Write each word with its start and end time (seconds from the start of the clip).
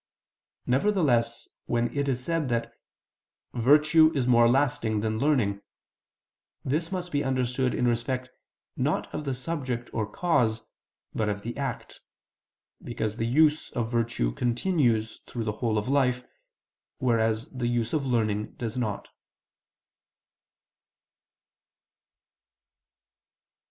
Nevertheless 0.65 1.47
when 1.67 1.95
it 1.95 2.09
is 2.09 2.23
said 2.23 2.49
that 2.49 2.73
"virtue 3.53 4.11
is 4.15 4.27
more 4.27 4.49
lasting 4.49 5.01
than 5.01 5.19
learning," 5.19 5.61
this 6.65 6.91
must 6.91 7.11
be 7.11 7.23
understood 7.23 7.75
in 7.75 7.87
respect, 7.87 8.31
not 8.75 9.13
of 9.13 9.25
the 9.25 9.35
subject 9.35 9.91
or 9.93 10.07
cause, 10.09 10.65
but 11.13 11.29
of 11.29 11.43
the 11.43 11.55
act: 11.55 11.99
because 12.83 13.17
the 13.17 13.27
use 13.27 13.69
of 13.73 13.91
virtue 13.91 14.31
continues 14.31 15.19
through 15.27 15.43
the 15.43 15.51
whole 15.61 15.77
of 15.77 15.87
life, 15.87 16.25
whereas 16.97 17.51
the 17.51 17.67
use 17.67 17.93
of 17.93 18.03
learning 18.03 18.55
does 18.55 18.75
not. 18.75 19.07